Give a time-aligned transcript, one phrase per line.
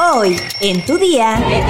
[0.00, 1.40] Hoy, en tu día.
[1.40, 1.60] ¡Y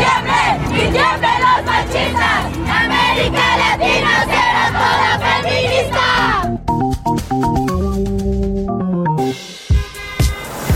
[0.70, 2.44] tiemble los machistas!
[2.68, 6.06] ¡América Latina será toda feminista!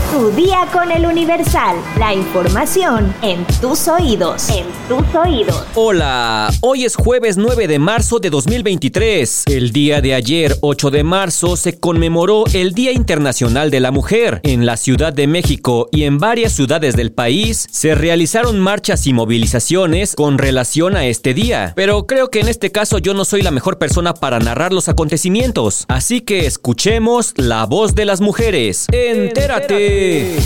[0.09, 1.77] Tu día con el Universal.
[1.97, 4.49] La información en tus oídos.
[4.49, 5.63] En tus oídos.
[5.75, 9.43] Hola, hoy es jueves 9 de marzo de 2023.
[9.45, 14.41] El día de ayer, 8 de marzo, se conmemoró el Día Internacional de la Mujer.
[14.43, 19.13] En la Ciudad de México y en varias ciudades del país se realizaron marchas y
[19.13, 21.71] movilizaciones con relación a este día.
[21.77, 24.89] Pero creo que en este caso yo no soy la mejor persona para narrar los
[24.89, 25.85] acontecimientos.
[25.87, 28.87] Así que escuchemos la voz de las mujeres.
[28.91, 30.39] Entérate.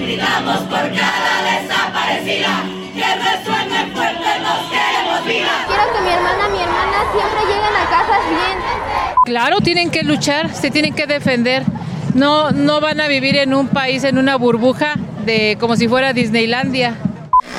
[0.00, 5.66] Gritamos por cada desaparecida, que resuene fuerte, nos queremos vivas.
[5.66, 8.58] Quiero que mi hermana, mi hermana siempre lleguen a casas bien.
[9.24, 11.64] Claro, tienen que luchar, se tienen que defender.
[12.14, 16.12] No, no van a vivir en un país, en una burbuja, de como si fuera
[16.12, 16.96] Disneylandia.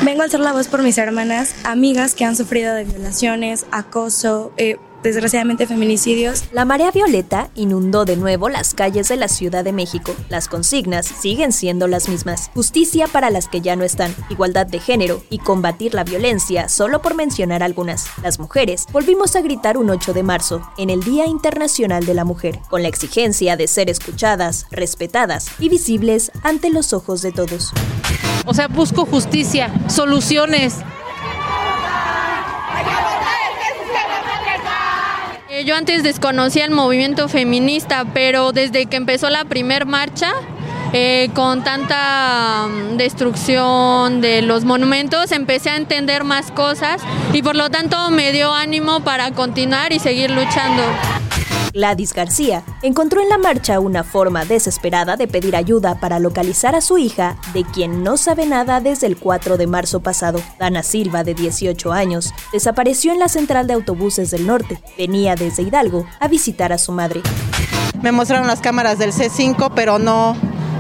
[0.04, 4.52] Vengo a ser la voz por mis hermanas, amigas que han sufrido de violaciones, acoso,
[4.58, 6.46] eh, desgraciadamente feminicidios.
[6.52, 10.16] La marea violeta inundó de nuevo las calles de la Ciudad de México.
[10.30, 12.52] Las consignas siguen siendo las mismas.
[12.54, 17.02] Justicia para las que ya no están, igualdad de género y combatir la violencia, solo
[17.02, 18.08] por mencionar algunas.
[18.24, 22.26] Las mujeres volvimos a gritar un 8 de marzo, en el Día Internacional de la
[22.26, 27.72] Mujer, con la exigencia de ser escuchadas, respetadas y visibles ante los ojos de todos.
[28.46, 30.78] O sea, busco justicia, soluciones.
[35.66, 40.34] Yo antes desconocía el movimiento feminista, pero desde que empezó la primer marcha,
[40.92, 47.02] eh, con tanta um, destrucción de los monumentos, empecé a entender más cosas
[47.32, 50.82] y por lo tanto me dio ánimo para continuar y seguir luchando.
[51.74, 56.82] Gladys García encontró en la marcha una forma desesperada de pedir ayuda para localizar a
[56.82, 60.42] su hija, de quien no sabe nada desde el 4 de marzo pasado.
[60.60, 64.82] Dana Silva, de 18 años, desapareció en la central de autobuses del norte.
[64.98, 67.22] Venía desde Hidalgo a visitar a su madre.
[68.02, 70.36] Me mostraron las cámaras del C5, pero no,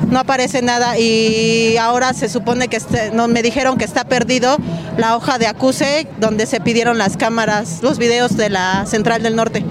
[0.10, 4.58] no aparece nada y ahora se supone que este, no, me dijeron que está perdido
[4.98, 9.36] la hoja de acuse donde se pidieron las cámaras, los videos de la central del
[9.36, 9.64] norte.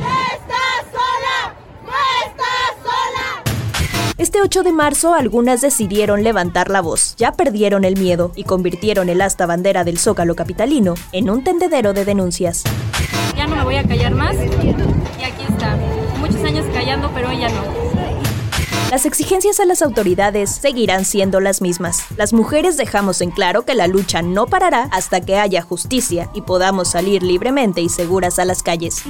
[4.20, 9.08] Este 8 de marzo algunas decidieron levantar la voz, ya perdieron el miedo y convirtieron
[9.08, 12.64] el asta bandera del Zócalo capitalino en un tendedero de denuncias.
[13.34, 15.75] Ya no me voy a callar más y aquí está.
[16.19, 17.62] Muchos años callando, pero ya no.
[18.91, 22.04] Las exigencias a las autoridades seguirán siendo las mismas.
[22.19, 26.42] Las mujeres dejamos en claro que la lucha no parará hasta que haya justicia y
[26.42, 29.02] podamos salir libremente y seguras a las calles.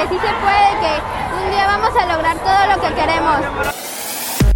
[0.00, 3.40] Que sí se puede, que un día vamos a lograr todo lo que queremos.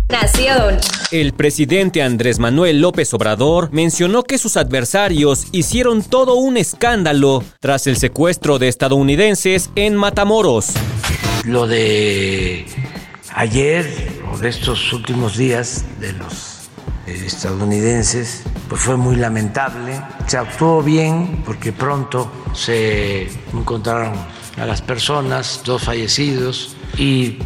[0.08, 0.78] Nación.
[1.10, 7.86] El presidente Andrés Manuel López Obrador mencionó que sus adversarios hicieron todo un escándalo tras
[7.86, 10.68] el secuestro de estadounidenses en Matamoros.
[11.44, 12.66] Lo de
[13.34, 13.86] ayer
[14.32, 16.53] o de estos últimos días de los
[17.06, 20.00] estadounidenses pues fue muy lamentable.
[20.26, 24.14] Se actuó bien porque pronto se encontraron
[24.56, 27.38] a las personas, dos fallecidos, y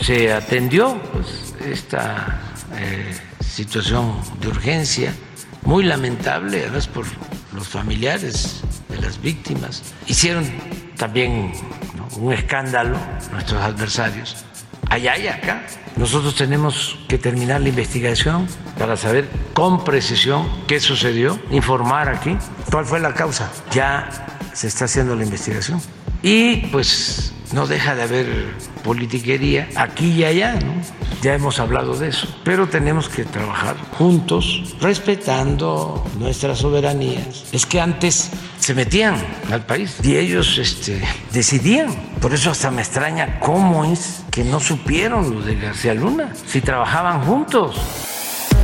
[0.00, 2.40] se atendió pues, esta
[2.76, 5.14] eh, situación de urgencia,
[5.62, 7.06] muy lamentable, además por
[7.52, 9.82] los familiares de las víctimas.
[10.06, 10.44] Hicieron
[10.96, 11.52] también
[12.18, 12.96] un escándalo
[13.32, 14.44] nuestros adversarios,
[14.90, 15.62] allá y acá.
[15.96, 18.46] Nosotros tenemos que terminar la investigación
[18.78, 22.36] para saber con precisión qué sucedió, informar aquí
[22.70, 23.50] cuál fue la causa.
[23.72, 25.80] Ya se está haciendo la investigación
[26.22, 28.26] y pues no deja de haber
[28.84, 30.74] politiquería aquí y allá, ¿no?
[31.22, 37.44] Ya hemos hablado de eso, pero tenemos que trabajar juntos, respetando nuestras soberanías.
[37.52, 38.28] Es que antes
[38.58, 39.14] se metían
[39.52, 41.00] al país y ellos este,
[41.32, 41.94] decidían.
[42.20, 46.60] Por eso hasta me extraña cómo es que no supieron lo de García Luna, si
[46.60, 47.76] trabajaban juntos.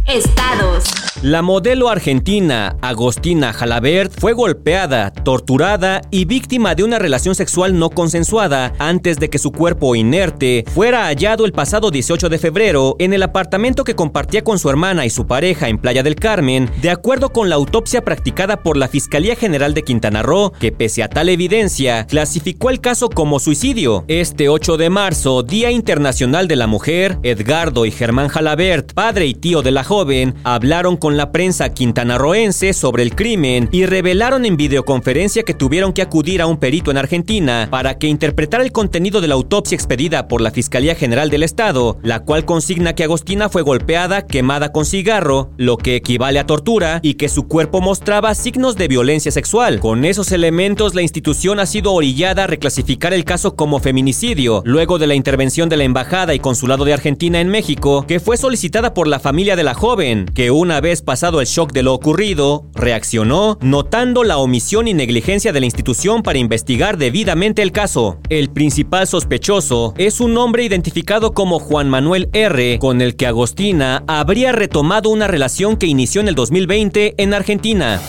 [0.04, 1.15] Estados.
[1.22, 7.88] La modelo argentina Agostina Jalabert fue golpeada, torturada y víctima de una relación sexual no
[7.88, 13.14] consensuada antes de que su cuerpo inerte fuera hallado el pasado 18 de febrero en
[13.14, 16.90] el apartamento que compartía con su hermana y su pareja en Playa del Carmen, de
[16.90, 21.08] acuerdo con la autopsia practicada por la Fiscalía General de Quintana Roo, que pese a
[21.08, 24.04] tal evidencia, clasificó el caso como suicidio.
[24.06, 29.34] Este 8 de marzo, Día Internacional de la Mujer, Edgardo y Germán Jalabert, padre y
[29.34, 34.44] tío de la joven, hablaron con con la prensa quintanarroense sobre el crimen y revelaron
[34.44, 38.72] en videoconferencia que tuvieron que acudir a un perito en Argentina para que interpretara el
[38.72, 43.04] contenido de la autopsia expedida por la Fiscalía General del Estado, la cual consigna que
[43.04, 47.80] Agostina fue golpeada, quemada con cigarro, lo que equivale a tortura, y que su cuerpo
[47.80, 49.78] mostraba signos de violencia sexual.
[49.78, 54.98] Con esos elementos, la institución ha sido orillada a reclasificar el caso como feminicidio, luego
[54.98, 58.92] de la intervención de la Embajada y Consulado de Argentina en México, que fue solicitada
[58.92, 62.64] por la familia de la joven, que una vez pasado el shock de lo ocurrido,
[62.74, 68.18] reaccionó, notando la omisión y negligencia de la institución para investigar debidamente el caso.
[68.28, 74.04] El principal sospechoso es un hombre identificado como Juan Manuel R., con el que Agostina
[74.06, 78.00] habría retomado una relación que inició en el 2020 en Argentina.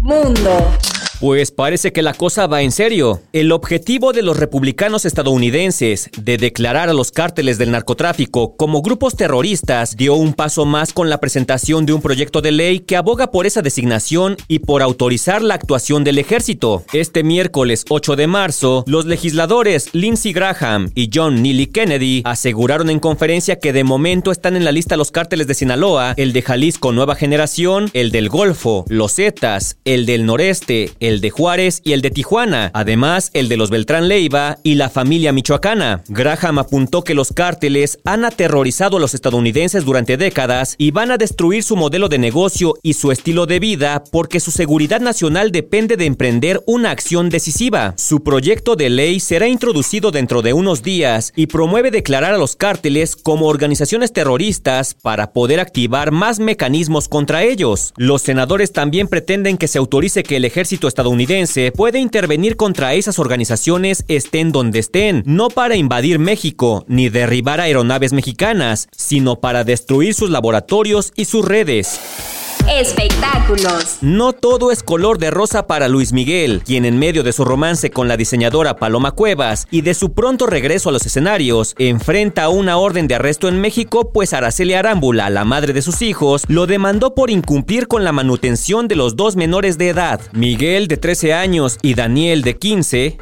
[0.00, 0.70] Mundo.
[1.18, 3.22] Pues parece que la cosa va en serio.
[3.32, 9.16] El objetivo de los republicanos estadounidenses de declarar a los cárteles del narcotráfico como grupos
[9.16, 13.30] terroristas dio un paso más con la presentación de un proyecto de ley que aboga
[13.30, 16.84] por esa designación y por autorizar la actuación del ejército.
[16.92, 23.00] Este miércoles 8 de marzo, los legisladores Lindsey Graham y John Neely Kennedy aseguraron en
[23.00, 26.92] conferencia que de momento están en la lista los cárteles de Sinaloa, el de Jalisco
[26.92, 32.02] Nueva Generación, el del Golfo, los Zetas, el del Noreste, el de Juárez y el
[32.02, 36.02] de Tijuana, además el de los Beltrán Leiva y la familia michoacana.
[36.08, 41.16] Graham apuntó que los cárteles han aterrorizado a los estadounidenses durante décadas y van a
[41.16, 45.96] destruir su modelo de negocio y su estilo de vida porque su seguridad nacional depende
[45.96, 47.94] de emprender una acción decisiva.
[47.96, 52.56] Su proyecto de ley será introducido dentro de unos días y promueve declarar a los
[52.56, 57.94] cárteles como organizaciones terroristas para poder activar más mecanismos contra ellos.
[57.96, 63.18] Los senadores también pretenden que se autorice que el ejército estadounidense puede intervenir contra esas
[63.18, 70.14] organizaciones estén donde estén, no para invadir México ni derribar aeronaves mexicanas, sino para destruir
[70.14, 72.45] sus laboratorios y sus redes.
[72.68, 73.98] Espectáculos.
[74.00, 77.90] No todo es color de rosa para Luis Miguel, quien en medio de su romance
[77.90, 82.76] con la diseñadora Paloma Cuevas y de su pronto regreso a los escenarios, enfrenta una
[82.76, 87.14] orden de arresto en México, pues Araceli Arámbula, la madre de sus hijos, lo demandó
[87.14, 90.20] por incumplir con la manutención de los dos menores de edad.
[90.32, 93.18] Miguel, de 13 años, y Daniel, de 15.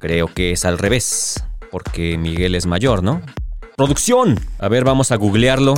[0.00, 3.22] Creo que es al revés, porque Miguel es mayor, ¿no?
[3.76, 4.38] Producción.
[4.58, 5.74] A ver, vamos a googlearlo.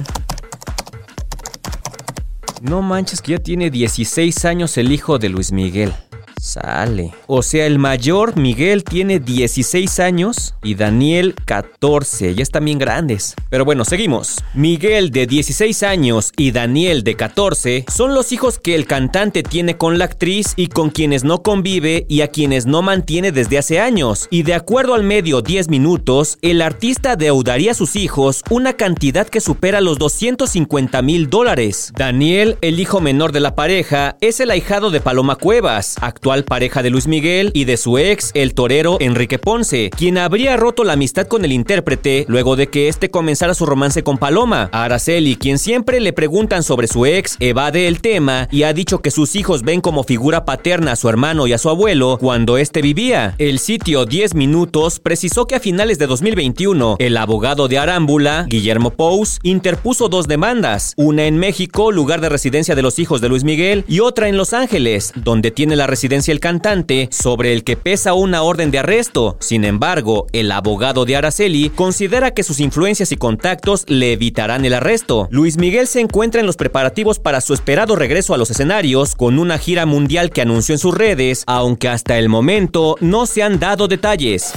[2.62, 5.92] No manches que ya tiene 16 años el hijo de Luis Miguel.
[6.42, 7.12] Sale.
[7.28, 12.34] O sea, el mayor Miguel tiene 16 años y Daniel 14.
[12.34, 13.36] Ya están bien grandes.
[13.48, 14.38] Pero bueno, seguimos.
[14.52, 19.76] Miguel de 16 años y Daniel de 14 son los hijos que el cantante tiene
[19.76, 23.78] con la actriz y con quienes no convive y a quienes no mantiene desde hace
[23.78, 24.26] años.
[24.28, 29.28] Y de acuerdo al medio 10 minutos, el artista deudaría a sus hijos una cantidad
[29.28, 31.92] que supera los 250 mil dólares.
[31.96, 36.82] Daniel, el hijo menor de la pareja, es el ahijado de Paloma Cuevas, actual pareja
[36.82, 40.94] de Luis Miguel y de su ex, el torero Enrique Ponce, quien habría roto la
[40.94, 44.70] amistad con el intérprete luego de que este comenzara su romance con Paloma.
[44.72, 49.10] Araceli, quien siempre le preguntan sobre su ex, evade el tema y ha dicho que
[49.10, 52.82] sus hijos ven como figura paterna a su hermano y a su abuelo cuando este
[52.82, 53.34] vivía.
[53.38, 58.90] El sitio 10 Minutos precisó que a finales de 2021, el abogado de Arámbula, Guillermo
[58.90, 63.44] Pous, interpuso dos demandas, una en México, lugar de residencia de los hijos de Luis
[63.44, 67.76] Miguel, y otra en Los Ángeles, donde tiene la residencia el cantante, sobre el que
[67.76, 69.36] pesa una orden de arresto.
[69.40, 74.74] Sin embargo, el abogado de Araceli considera que sus influencias y contactos le evitarán el
[74.74, 75.28] arresto.
[75.30, 79.38] Luis Miguel se encuentra en los preparativos para su esperado regreso a los escenarios con
[79.38, 83.58] una gira mundial que anunció en sus redes, aunque hasta el momento no se han
[83.58, 84.52] dado detalles.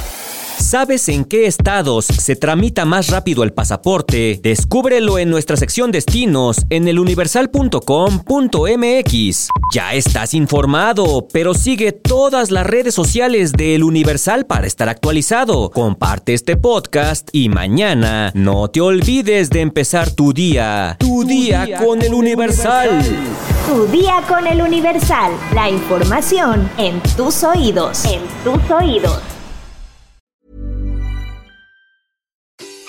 [0.58, 4.40] ¿Sabes en qué estados se tramita más rápido el pasaporte?
[4.42, 9.48] Descúbrelo en nuestra sección destinos en eluniversal.com.mx.
[9.74, 15.70] Ya estás informado, pero sigue todas las redes sociales de El Universal para estar actualizado.
[15.72, 20.96] Comparte este podcast y mañana no te olvides de empezar tu día.
[21.00, 23.02] Tu, día, día, con El Universal.
[23.68, 25.32] Tu día con El Universal.
[25.54, 28.06] La información en tus oídos.
[28.06, 29.35] En tus oídos.